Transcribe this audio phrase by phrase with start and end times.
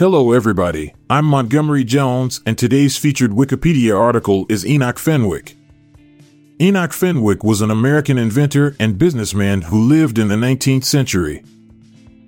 [0.00, 0.94] Hello, everybody.
[1.10, 5.58] I'm Montgomery Jones, and today's featured Wikipedia article is Enoch Fenwick.
[6.58, 11.44] Enoch Fenwick was an American inventor and businessman who lived in the 19th century.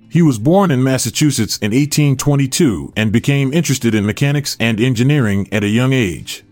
[0.07, 5.63] He was born in Massachusetts in 1822 and became interested in mechanics and engineering at
[5.63, 6.43] a young age.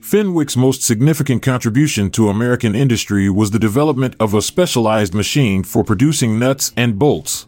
[0.00, 5.84] Fenwick's most significant contribution to American industry was the development of a specialized machine for
[5.84, 7.46] producing nuts and bolts.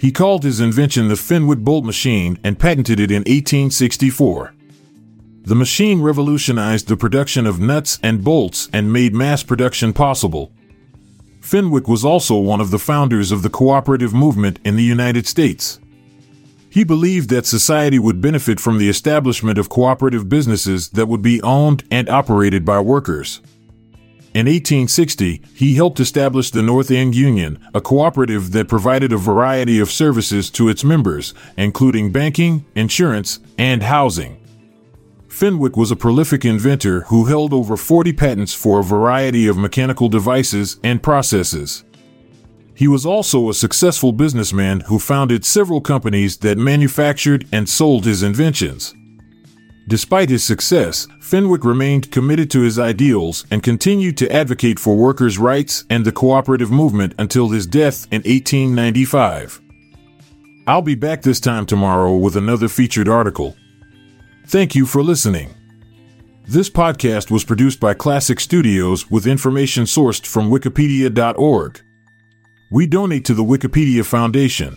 [0.00, 4.54] He called his invention the Fenwick bolt machine and patented it in 1864.
[5.42, 10.52] The machine revolutionized the production of nuts and bolts and made mass production possible.
[11.42, 15.78] Fenwick was also one of the founders of the cooperative movement in the United States.
[16.70, 21.42] He believed that society would benefit from the establishment of cooperative businesses that would be
[21.42, 23.42] owned and operated by workers.
[24.32, 29.80] In 1860, he helped establish the North End Union, a cooperative that provided a variety
[29.80, 34.40] of services to its members, including banking, insurance, and housing.
[35.26, 40.08] Fenwick was a prolific inventor who held over 40 patents for a variety of mechanical
[40.08, 41.82] devices and processes.
[42.72, 48.22] He was also a successful businessman who founded several companies that manufactured and sold his
[48.22, 48.94] inventions.
[49.90, 55.36] Despite his success, Fenwick remained committed to his ideals and continued to advocate for workers'
[55.36, 59.60] rights and the cooperative movement until his death in 1895.
[60.68, 63.56] I'll be back this time tomorrow with another featured article.
[64.46, 65.56] Thank you for listening.
[66.46, 71.80] This podcast was produced by Klassic Studios with information sourced from Wikipedia.org.
[72.70, 74.68] We donate to the Wikipedia Foundation.